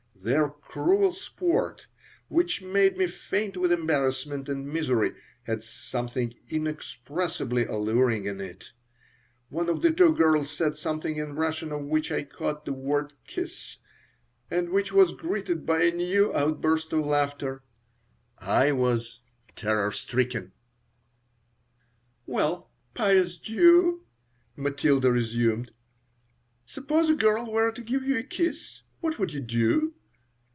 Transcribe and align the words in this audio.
Their 0.23 0.49
cruel 0.49 1.13
sport, 1.13 1.87
which 2.27 2.61
made 2.61 2.95
me 2.95 3.07
faint 3.07 3.57
with 3.57 3.71
embarrassment 3.71 4.47
and 4.47 4.71
misery, 4.71 5.13
had 5.45 5.63
something 5.63 6.35
inexpressibly 6.47 7.65
alluring 7.65 8.25
in 8.25 8.39
it 8.39 8.71
One 9.49 9.67
of 9.67 9.81
the 9.81 9.91
two 9.91 10.13
girls 10.13 10.51
said 10.51 10.77
something 10.77 11.17
in 11.17 11.33
Russian 11.33 11.71
of 11.71 11.85
which 11.85 12.11
I 12.11 12.21
caught 12.23 12.65
the 12.65 12.71
word 12.71 13.13
"kiss" 13.25 13.79
and 14.51 14.69
which 14.69 14.93
was 14.93 15.11
greeted 15.13 15.65
by 15.65 15.85
a 15.85 15.91
new 15.91 16.31
outburst 16.35 16.93
of 16.93 17.03
laughter. 17.03 17.63
I 18.37 18.71
was 18.73 19.21
terror 19.55 19.91
stricken 19.91 20.51
"Well, 22.27 22.69
pious 22.93 23.37
Jew!" 23.39 24.03
Matilda 24.55 25.11
resumed. 25.11 25.71
"Suppose 26.67 27.09
a 27.09 27.15
girl 27.15 27.51
were 27.51 27.71
to 27.71 27.81
give 27.81 28.03
you 28.03 28.19
a 28.19 28.23
kiss. 28.23 28.83
What 28.99 29.17
would 29.17 29.33
you 29.33 29.39
do? 29.39 29.95